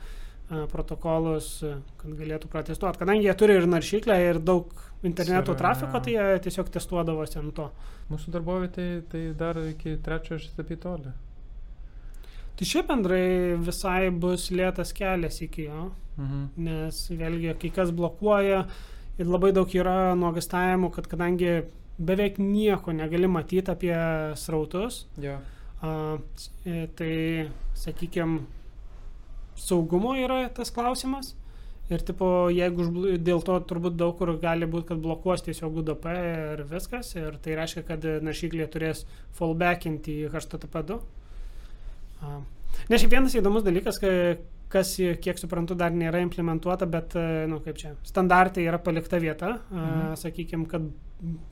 [0.50, 2.98] e, protokolus, e, kad galėtų protestuoti.
[3.02, 4.70] Kadangi jie turi ir naršyklę, ir daug
[5.04, 7.70] interneto trafiko, tai jie tiesiog testuodavosi ant to.
[8.10, 11.12] Mūsų darbovietė tai dar iki trečio HTTP toli.
[12.56, 15.90] Tai šiaip bendrai visai bus lėtas kelias iki jo.
[16.16, 16.42] Mhm.
[16.62, 18.60] nes vėlgi kai kas blokuoja
[19.18, 21.64] ir labai daug yra nuogastavimų, kad kadangi
[21.98, 23.96] beveik nieko negali matyti apie
[24.38, 25.40] srautus, Jo.
[25.84, 27.14] E, tai,
[27.78, 28.40] sakykime,
[29.56, 31.34] saugumo yra tas klausimas.
[31.92, 32.86] Ir tipo, jeigu
[33.20, 37.58] dėl to turbūt daug kur gali būti, kad blokuos tiesiog UDP ir viskas, ir tai
[37.58, 39.02] reiškia, kad naršyklė turės
[39.36, 40.96] fallbackinti į HTTP2.
[42.24, 42.38] A,
[42.90, 44.00] Nes šiaip vienas įdomus dalykas,
[44.72, 49.52] kas, kiek suprantu, dar nėra implementuota, bet, e, nu, kaip čia, standartai yra palikta vieta,
[49.70, 50.16] Mhm.
[50.18, 50.88] sakykime, kad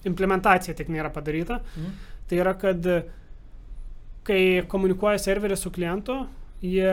[0.09, 1.61] implementacija tik nėra padaryta.
[1.77, 1.93] Mhm.
[2.29, 2.83] Tai yra, kad
[4.27, 6.21] kai komunikuoja serveris su klientu,
[6.63, 6.93] jie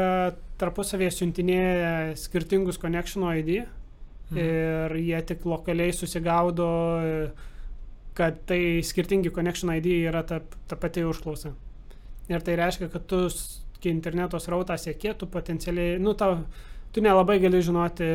[0.59, 3.65] tarpusavėje siuntinėja skirtingus connection ID
[4.29, 4.37] Mhm.
[4.37, 6.67] ir jie tik lokaliai susigaudo,
[8.13, 11.53] kad tai skirtingi connection ID yra ta, ta pati užklausa.
[12.29, 13.23] Ir tai reiškia, kad tu,
[13.81, 16.43] kai interneto srautą sieki, tu potencialiai, nu, tau,
[16.93, 18.09] tu nelabai gali žinoti,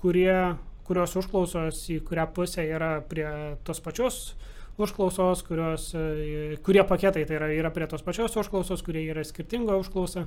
[0.00, 3.28] kurie, kurios užklausos į kurią pusę yra prie
[3.64, 4.34] tos pačios
[4.78, 9.76] užklausos, kurios, e, kurie paketai tai yra, yra prie tos pačios užklausos, kurie yra skirtinga
[9.78, 10.26] užklausa.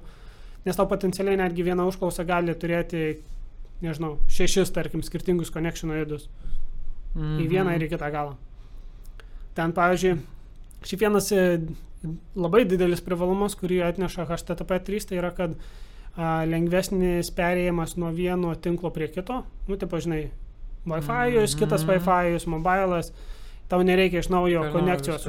[0.66, 3.18] Nes tau potencialiai netgi viena užklausa gali turėti,
[3.84, 6.28] nežinau, šešis, tarkim, skirtingus connection įdus
[7.16, 7.38] Mhm.
[7.44, 8.36] į vieną ir į kitą galą.
[9.56, 10.20] Ten, pavyzdžiui,
[10.86, 11.60] šiaip vienas e,
[12.36, 15.56] labai didelis privalumas, kurį atneša HTTP 3, tai yra, kad
[16.18, 19.44] a, lengvesnis perėjimas nuo vieno tinklo prie kito.
[19.68, 20.30] Nu, tai pažinai,
[20.88, 21.58] Wi-Fi, Mhm.
[21.60, 23.12] kitas Wi-Fi, mobilas,
[23.72, 25.28] tau nereikia iš naujo Per konekcijos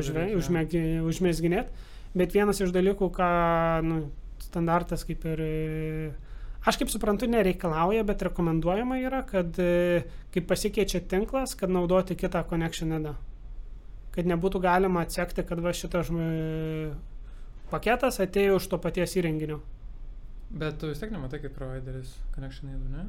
[1.11, 1.87] užmėsginėti.
[2.19, 3.29] Bet vienas iš dalykų, ką
[3.85, 4.01] nu,
[4.43, 5.45] standartas kaip ir...
[5.45, 6.11] e,
[6.69, 10.03] Aš kaip suprantu, nereikalauja, bet rekomenduojama yra, kad e,
[10.35, 13.15] kai pasikeičia tinklas, kad naudoti kitą connection edą.
[14.17, 16.11] Kad nebūtų galima atsekti, kad va šitas
[17.71, 19.61] paketas atėjo už to paties įrenginio.
[20.51, 23.07] Bet tu vis tiek nematai kaip provideris connection įdų, ne?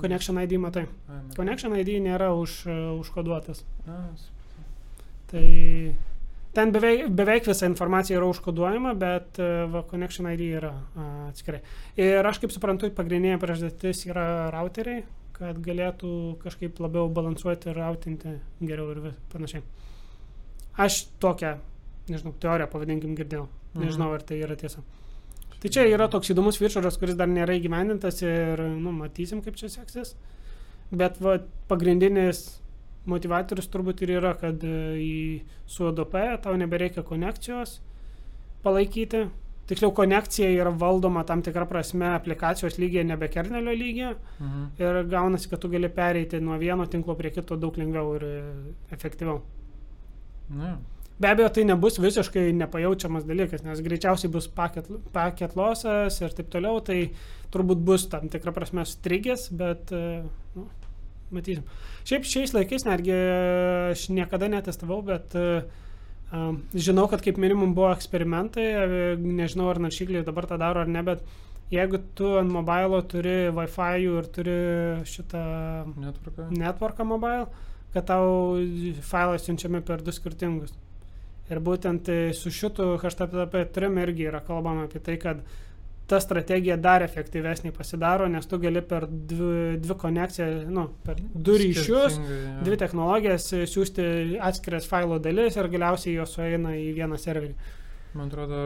[0.00, 0.86] Connection ID matai.
[1.08, 1.36] Ai, matai.
[1.36, 3.64] Connection ID nėra už, e, užkoduotas.
[3.88, 4.41] A, supratau.
[5.32, 5.46] Tai
[6.52, 10.72] ten beveik, beveik visa informacija yra užkoduojama, bet e, va, Connection ID yra
[11.30, 11.62] atskirai.
[12.00, 16.12] Ir aš kaip suprantu, pagrindinė priežastis yra routeriai, kad galėtų
[16.44, 19.64] kažkaip labiau balansuoti ir routinti geriau ir vis, panašiai.
[20.80, 21.56] Aš tokią,
[22.12, 23.48] nežinau, teoriją pavadinkim girdėjau.
[23.72, 23.86] Mhm.
[23.86, 24.84] Nežinau, ar tai yra tiesa.
[25.62, 29.70] Tai čia yra toks įdomus feature'as, kuris dar nėra įgyvendintas ir, nu, matysim, kaip čia
[29.70, 30.16] seksis.
[30.92, 31.38] Bet va,
[31.70, 32.61] pagrindinis
[33.08, 35.14] motivatorius turbūt ir yra, kad e, į
[35.66, 37.80] su ODP tau nebereikia konekcijos
[38.62, 39.26] palaikyti.
[39.70, 44.14] Tiksliau, konekcija yra valdoma tam tikrą prasme aplikacijos lygiai, nebe kernelio lygiai.
[44.38, 44.64] Mhm.
[44.82, 48.40] Ir gaunasi, kad tu gali pereiti nuo vieno tinklo prie kito daug lengviau ir e,
[48.96, 49.42] efektyviau.
[50.52, 50.76] Na,
[51.22, 56.48] Be abejo, tai nebus visiškai nepajaučiamas dalykas, nes greičiausiai bus paket, paket losas ir taip
[56.50, 57.12] toliau, tai
[57.54, 60.22] turbūt bus tam tikrą prasme strigęs, bet, e,
[60.56, 60.64] nu,
[61.34, 61.64] matysim.
[62.08, 67.92] Šiaip šiais laikais netgi e, aš niekada netestavau, bet um, žinau, kad kaip minimum buvo
[67.94, 71.24] eksperimentai, e, nežinau ar naršykliai dabar tą daro ar ne, bet
[71.72, 74.56] jeigu tu ant mobilo turi Wi-Fi ir turi
[75.08, 75.42] šitą
[75.96, 76.48] netvarka.
[76.52, 77.46] networką mobile,
[77.92, 78.56] kad tau
[79.08, 80.72] failai siunčiami per du skirtingus.
[81.52, 85.42] Ir būtent su šitu HTTP trim irgi yra kalbama apie tai, kad
[86.12, 91.56] ta strategija dar efektyvesnė pasidaro, nes tu gali per dvi, dvi konekcijas, nu, per du
[91.60, 92.40] ryšius, jo.
[92.66, 94.04] dvi technologijas siūsti
[94.50, 97.54] atskiras failo dalis ir galiausiai jos sueina į vieną serverį.
[98.18, 98.60] Man atrodo,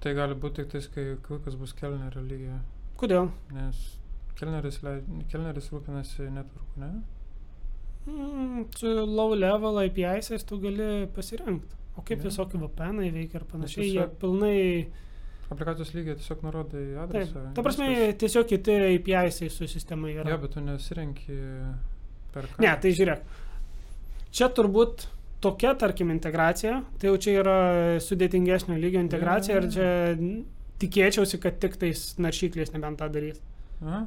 [0.00, 2.58] tai gali būti tik tais, kai kokias bus kelnerio lygiai.
[2.96, 3.28] Kodėl?
[3.52, 3.84] Nes
[4.36, 4.80] kelneris,
[5.32, 6.90] kelneris rūpinasi netvarku, ne?
[8.06, 11.74] Mm, su low level API'ais tu gali pasirinkti.
[11.96, 12.28] O kaip Ne.
[12.28, 14.58] visokie VPN veikia ir panašiai, jie pilnai
[15.50, 17.42] Aplikacijos lygiai tiesiog nurodai Taip, adresą.
[17.54, 18.16] ta prasme, viskas.
[18.22, 20.24] tiesiog kiti API su sistema yra.
[20.32, 21.36] Jo, bet tu nesirenki
[22.34, 22.58] per ką.
[22.64, 23.22] Ne, tai žiūrėk.
[24.34, 25.06] Čia turbūt
[25.44, 27.56] tokia, tarkim, integracija, tai jau čia yra
[28.02, 29.86] sudėtingesnio lygio integracija ir čia
[30.18, 30.44] n-
[30.82, 33.38] tikėčiausi, kad tik tais naršyklis nebent tą darys.
[33.86, 34.02] A?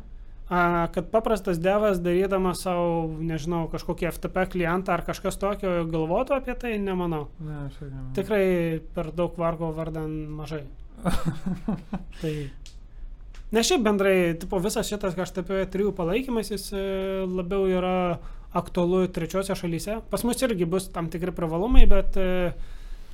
[0.50, 0.60] a,
[0.94, 6.76] kad paprastas devas darydamas savo, nežinau, kažkokį FTP klientą ar kažkas tokio galvotų apie tai,
[6.82, 7.28] nemanau.
[7.40, 8.14] Ne, aš irgi nemanau.
[8.18, 8.46] Tikrai
[8.98, 10.64] per daug vargo vardan mažai.
[12.22, 12.34] tai.
[13.50, 16.84] Ne šiaip bendrai, tipo, visas šitas HTTP 3 palaikymas, jis e,
[17.26, 18.20] labiau yra
[18.54, 20.00] aktualu trečiose šalyse.
[20.12, 22.30] Pas mus irgi bus tam tikri privalumai, bet e,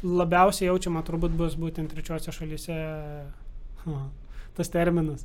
[0.04, 2.76] labiausiai jaučiama turbūt bus būtent trečiose šalyse
[4.56, 5.24] tas terminas.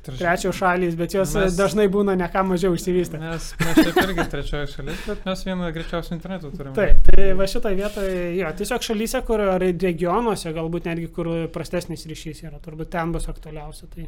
[0.00, 3.18] Trečios šalys, bet jos mes, dažnai būna ne ką mažiau išsivystę.
[3.20, 6.72] Mes, mes šiaip irgi trečioji šalis, bet mes vieną greičiausių internetų turime.
[6.78, 12.06] Taip, tai va šitoje vietoje, jo, tiesiog šalyse, kur ar regionuose, galbūt netgi kur prastesnis
[12.08, 13.90] ryšys yra, turbūt ten bus aktualiausia.
[13.92, 14.06] Tai.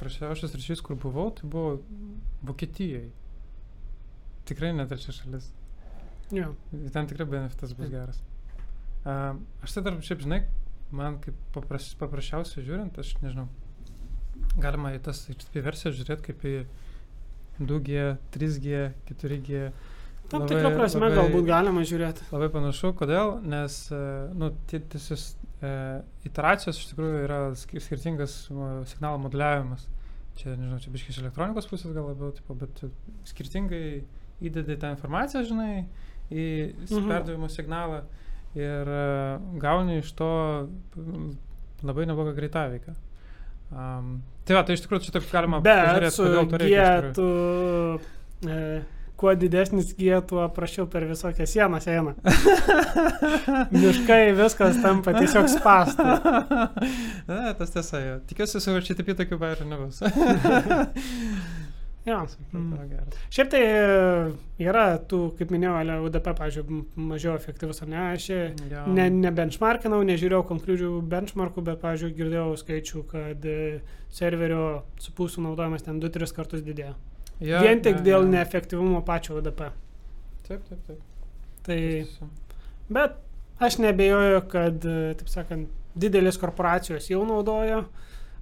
[0.00, 1.76] Prašiausias ryšys, kur buvau, tai buvo
[2.48, 3.10] Vokietijai.
[4.48, 5.50] Tikrai ne trečia šalis.
[6.32, 6.54] Jo.
[6.92, 8.24] Ten tikrai benefitas bus geras.
[9.04, 10.40] Uh, aš tai dar šiaip žinai,
[10.96, 13.50] man kaip papras, paprasčiausiai žiūrint, aš nežinau,
[14.60, 16.54] galima į tas HTTP versijas žiūrėti kaip į
[17.60, 19.70] 2G, 3G, 4G.
[20.32, 22.24] Tam tikrą prasme labai- galbūt galima žiūrėti.
[22.32, 23.98] Labai panašu, kodėl, nes, e,
[24.34, 28.34] nu, tie- tiesios e, iteracijos iš tikrųjų yra sk- skirtingas
[28.90, 29.86] signalo moduliavimas.
[30.36, 32.82] Čia, nežinau, čia biškai iš elektronikos pusės gal labiau, tipo, bet
[33.24, 34.02] skirtingai
[34.42, 35.86] įdedi tą informaciją, žinai,
[36.32, 37.08] į Mhm.
[37.08, 38.02] perdavimo signalą
[38.56, 40.68] ir e, gauni iš to
[41.84, 42.94] labai neblogą greitaveiką.
[43.74, 44.10] Um,
[44.46, 47.12] tai va, tai iš tikrųjų čia taip galima Bet pažiūrėt, su kodėl G reikia.
[47.16, 47.28] tu,
[48.46, 48.58] e,
[49.18, 52.12] kuo didesnis G, tuo prašiau per visokias sienas eina.
[53.74, 56.06] Miškai viskas tampa tiesiog spastu.
[57.24, 58.16] Ne, tas tiesa, jo.
[58.28, 60.02] Tikiuosi, su HTTP tokių bairių nebus.
[62.04, 62.18] Jo.
[62.52, 62.74] Mm.
[63.32, 63.84] Šiaip tai e,
[64.60, 68.00] yra tų, kaip minėjau, ale UDP, pažiūrėjau, mažiau efektyvus ar ne.
[68.10, 68.82] Aš Jo.
[68.92, 73.56] ne, ne benchmarkinau, nežiūrėjau konkrečių benchmarkų, bet, pažiūrėjau, girdėjau skaičių, kad e,
[74.12, 74.66] serverio
[75.00, 76.92] supūsų naudojimas ten 2-3 kartus didėjo.
[77.40, 78.30] Jo, Vien tik jo, dėl jo.
[78.36, 79.64] neefektyvumo pačio UDP.
[80.44, 81.00] Taip, taip, taip.
[81.64, 81.80] Tai,
[82.92, 83.16] bet
[83.64, 87.84] aš nebejoju, kad, e, taip sakant, didelės korporacijos jau naudoja,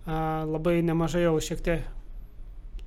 [0.03, 1.83] labai nemažai jau šiek tiek,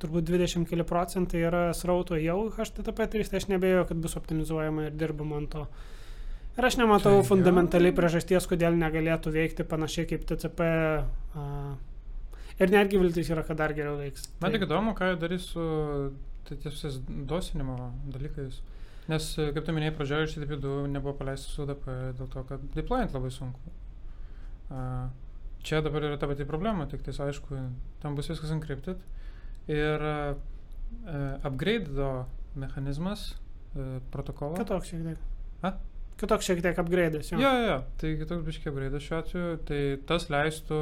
[0.01, 4.89] turbūt 20 keli procentai yra srauto jau HTTP 3, tai aš nebejoju, kad bus optimizuojama
[4.89, 5.65] ir dirbama ant to.
[6.55, 10.67] Ir aš nematau Tai fundamentaliai priežasties, kodėl negalėtų veikti panašiai kaip TCP.
[11.35, 11.47] A,
[12.63, 14.29] ir netgi viltis yra, kad dar geriau veiks.
[14.39, 15.65] Man Tai- tik įdomu, ką jie darys su
[16.47, 17.75] tai tiesiais dosinimo
[18.13, 18.61] dalykais.
[19.11, 21.83] Nes, kaip tu minėjai, pradžioje iš TTP2 nebuvo paleistas su UDP
[22.17, 23.73] dėl to, kad deployant labai sunku.
[24.71, 25.09] A,
[25.65, 27.59] čia dabar yra ta pati problema, tik tais aišku,
[28.01, 29.01] tam bus viskas encrypted.
[29.71, 30.35] Ir uh,
[31.45, 32.11] upgrade
[32.55, 33.33] mechanizmas,
[33.75, 34.61] uh, protokolas.
[34.61, 35.23] Kitoks šiek tiek.
[35.65, 35.73] A?
[36.19, 37.31] Kitoks šiek tiek upgrade'as.
[37.33, 37.79] Jo, jo, jo.
[37.99, 39.57] Tai kitoks biškiai upgrade šiuo atveju.
[39.67, 40.77] Tai tas leistų,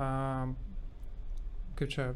[0.00, 0.06] a,
[1.76, 2.06] kaip čia,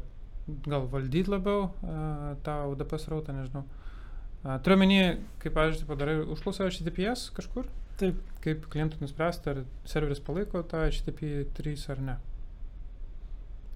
[0.65, 3.61] gal valdyti labiau a, tą UDP srautą, nežinau.
[4.41, 4.97] A, turiu menį,
[5.43, 7.69] kaip, pavyzdžiui, padarai užklausą HTTPS kažkur.
[8.01, 8.17] Taip.
[8.41, 12.17] Kaip klientų nuspręsti, ar serveris palaiko tą HTTP 3 ar ne.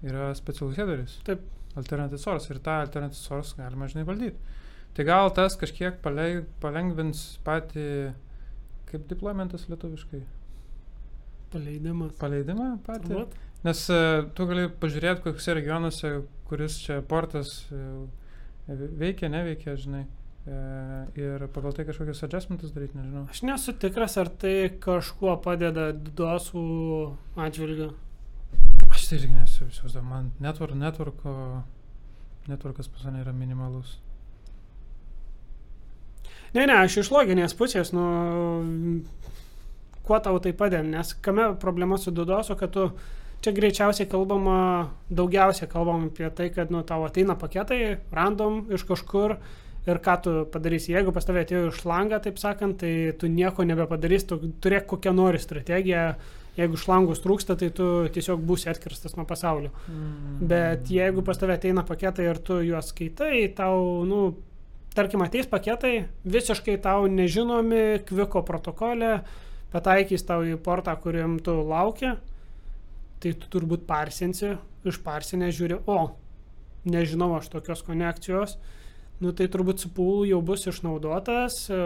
[0.05, 1.19] Yra specialus headeris.
[1.27, 1.45] Taip.
[1.75, 2.51] Alternative source.
[2.53, 4.55] Ir tą alternative source galima, žinai, valdyti.
[4.95, 5.97] Tai gal tas kažkiek
[6.63, 7.87] palengvins patį,
[8.87, 10.21] kaip deploymentas lietuviškai.
[11.51, 12.13] Paleidimas.
[12.19, 13.09] Paleidimą patį.
[13.09, 13.35] Turbūt.
[13.65, 16.11] Nes uh, tu gali pažiūrėti, kokiuose regionuose,
[16.49, 18.05] kuris čia portas uh,
[18.69, 20.05] veikia, neveikia, žinai.
[20.45, 23.23] Uh, ir pagal tai kažkokius adjustmentus daryti, nežinau.
[23.33, 26.65] Aš nesu tikras, ar tai kažkuo padeda dosų
[27.47, 27.89] atžvilgiu.
[29.05, 31.31] Aš tai irgi nesu įsivaizduoju, man network, networko,
[32.49, 33.91] networkas pas mane yra minimalus.
[36.55, 38.05] Ne, ne, aš iš loginės pusės, nu,
[40.07, 42.87] kuo tau tai padeda, nes kame problema su dudosu, kad tu
[43.45, 44.55] čia greičiausiai kalbama,
[45.13, 49.35] daugiausiai kalbam apie tai, kad, nu, tau ateina paketai, random iš kažkur
[49.85, 50.95] ir ką tu padarysi.
[50.95, 55.13] Jeigu pas tavai atėjo iš langą, taip sakant, tai tu nieko nebepadarysi, tu turėk kokią
[55.13, 56.07] nori strategiją.
[56.55, 59.73] Jeigu šlangus trūksta, tai tu tiesiog būsi atkirstas nuo pasaulio.
[59.91, 60.43] Mm.
[60.47, 64.21] Bet jeigu pas tave ateina paketai ir tu juos skaitai, tau, nu,
[64.95, 69.17] tarkim, ateis paketai visiškai tau nežinomi, kviko protokole,
[69.75, 72.15] pataikys tau į portą, kuriam tu laukia,
[73.19, 74.55] tai tu turbūt parsinsi,
[74.87, 75.99] išparsinę žiūri, o,
[76.87, 78.55] nežinau aš tokios konekcijos,
[79.23, 81.79] nu tai turbūt su pool jau bus išnaudotas, e,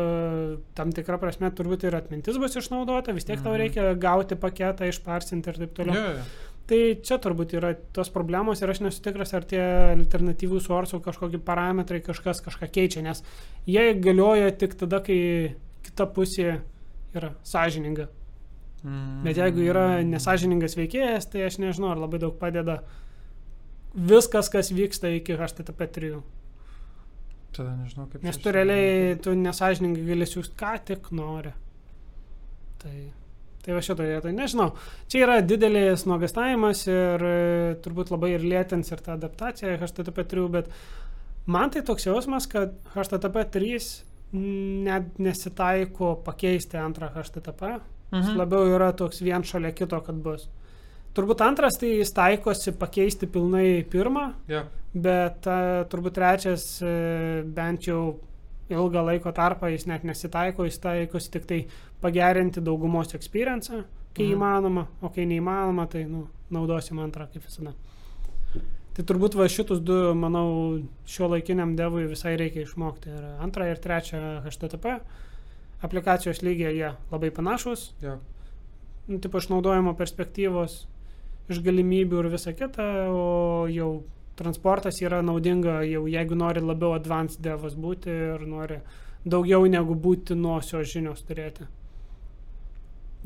[0.78, 3.60] tam tikra prasme turbūt ir atmintis bus išnaudota, vis tiek tau Mhm.
[3.62, 5.96] reikia gauti paketą, išparsinti ir taip toliau.
[5.96, 6.24] Jo.
[6.70, 9.62] Tai čia turbūt yra tos problemos ir aš nesu tikras, ar tie
[9.96, 13.24] alternatyvų suorsų kažkokie parametrai kažkas kažką keičia, nes
[13.66, 16.62] jie galioja tik tada, kai kita pusė
[17.16, 18.08] yra sąžininga.
[18.84, 19.24] Mm.
[19.24, 22.84] Bet jeigu yra nesažiningas veikėjas, tai aš nežinau, ar labai daug padeda
[23.94, 26.22] viskas, kas vyksta iki HTTP 3.
[27.56, 28.24] Tada nežinau, kaip.
[28.24, 31.52] Nes tu realiai, tu nesažininkai gali siūsti ką tik nori.
[32.80, 32.94] Tai,
[33.66, 34.70] tai va šitoje vietoje, nežinau.
[35.12, 37.34] Čia yra didelis nuogastavimas ir e,
[37.84, 40.70] turbūt labai ir lėtins ir tą adaptaciją HTTP 3, bet
[41.50, 43.90] man tai toks jausmas, kad HTTP 3
[44.86, 47.80] net nesitaiko pakeisti antrą HTTP.
[48.14, 48.38] Jis Mhm.
[48.40, 50.48] labiau yra toks vien šalia kito, kad bus.
[51.18, 54.64] Turbūt antras tai jis taikosi pakeisti pilnai pirmą, Jo.
[54.94, 58.20] bet uh, turbūt trečias uh, bent jau
[58.70, 61.60] ilgą laiko tarpą jis net nesitaiko, jis taikosi tik tai
[62.02, 64.36] pagerinti daugumos experience, kai mhm.
[64.36, 67.74] įmanoma, o kai neįmanoma, tai nu, naudosim antrą kaip visada.
[69.00, 73.14] Tai turbūt va šitus du, manau, šio laikiniam devui visai reikia išmokti.
[73.16, 74.98] Ir antrą ir trečią HTTP
[75.86, 78.18] aplikacijos lygiai jie labai panašus, Jo.
[79.08, 80.82] nu, tipo išnaudojimo perspektyvos,
[81.50, 83.92] iš galimybių ir visa kita, o jau
[84.40, 88.80] transportas yra naudinga, jau jeigu nori labiau advanced devas būti ir nori
[89.28, 91.68] daugiau negu būtinosios žinios turėti.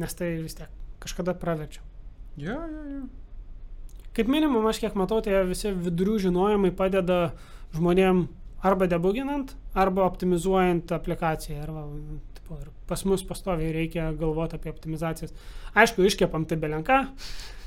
[0.01, 0.71] Nes tai vis tiek
[1.03, 1.83] kažkada praverčia.
[2.39, 3.03] Jo, jo, jo.
[4.13, 7.33] Kaip minimum, aš kiek matau, tai visi vidurių žinojimai padeda
[7.73, 8.27] žmonėm
[8.65, 11.61] arba debuginant, arba optimizuojant aplikaciją.
[11.65, 11.85] Arba,
[12.37, 15.33] tipo, ir pas mus pastoviai reikia galvoti apie optimizacijas.
[15.77, 16.99] Aišku, iškepam tai belenką,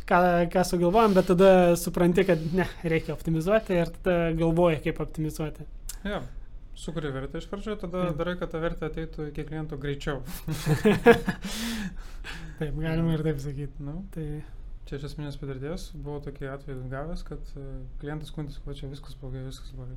[0.09, 0.21] ką,
[0.53, 5.67] ką sugalvojam, bet tada supranti, kad ne, reikia optimizuoti ir tada galvoji, kaip optimizuoti.
[6.07, 6.23] Jo.
[6.77, 8.19] Sukuri vertę iš pradžių, tada Taip.
[8.19, 10.19] darai, kad ta vertė ateitų iki klientų greičiau.
[12.59, 13.81] Taip, galima ir taip sakyti.
[13.85, 14.27] Nu, Tai,
[14.89, 17.65] čia iš esminės patirties buvau tokį atvejį gavęs, kad e,
[18.03, 19.97] klientas skundėsi, kad čia viskas blogai, viskas blogai.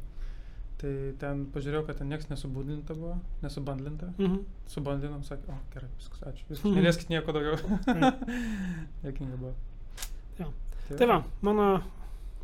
[0.79, 4.13] Tai ten pažiūrėjau, kad ten niekas nesubudinta buvo, nesubandlinta.
[4.15, 4.39] mhm.
[4.71, 6.47] Subandlinom, sakė, o gerai, viskas, ačiū.
[6.51, 7.59] Viskas, nelieskit nieko daugiau.
[9.03, 9.55] Dėkinga buvo.
[10.39, 10.49] Jo.
[10.97, 11.69] Tai va, mano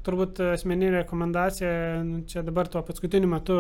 [0.06, 1.70] turbūt asmeninė rekomendacija,
[2.06, 3.56] nu, čia dabar tuo paskutiniu metu,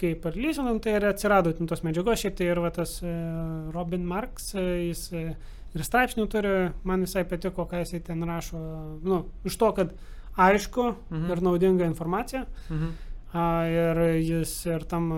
[0.00, 3.12] kai parlysinam, tai ir atsirado tos medžiagos, šiaip tai ir va tas e,
[3.74, 5.24] Robin Marks, e, jis e,
[5.76, 6.54] ir straipsnių turi,
[6.88, 8.60] man visai patiko, ką jisai ten rašo,
[9.04, 9.92] nu, iš to, kad
[10.40, 11.30] aišku Mhm.
[11.34, 12.46] ir naudinga informacija.
[12.70, 12.92] Mhm.
[13.34, 15.10] A, ir jis ir tam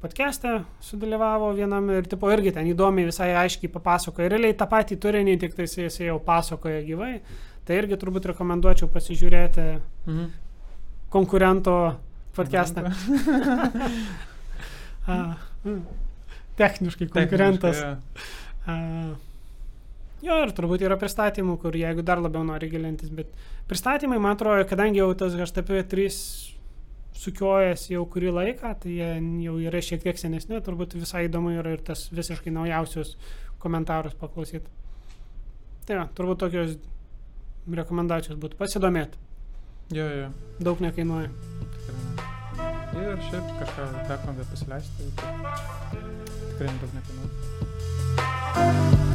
[0.00, 4.30] podcast'e sudalyvavo vienam ir tipo irgi ten įdomiai visai aiškiai papasakoja.
[4.32, 7.20] Realiai tą patį turinį, tik tai jisai jau pasakoja gyvai.
[7.70, 9.66] Tai irgi turbūt rekomenduočiau pasižiūrėti
[10.10, 10.24] Mhm.
[11.14, 11.76] konkurento
[12.34, 12.82] podcast'ą.
[15.10, 15.80] Mm,
[16.56, 17.76] Techniškai konkurentas.
[17.80, 18.74] Techniškai, A,
[20.22, 23.30] Jo, ir turbūt yra pristatymų, kur jeigu dar labiau nori gilintis, bet
[23.70, 26.18] pristatymai, man atrodo, kadangi jau tas HTTP 3
[27.16, 29.08] sukiojas jau kurį laiką, tai jie
[29.46, 33.14] jau yra šiek tiek senesni, turbūt visai įdomu yra ir tas visiškai naujausius
[33.64, 34.68] komentarus paklausyti.
[35.88, 36.76] Tai va, turbūt tokios
[37.68, 39.18] rekomendacijos būtų pasidomėti.
[39.94, 40.28] Jo, jo.
[40.62, 41.30] Daug nekainuoja.
[41.74, 41.96] Tikrai.
[43.00, 45.00] Ir šiaip kažką teko pasileisti.
[45.20, 45.32] Tai
[46.54, 48.98] tikrai daug nekainuoja.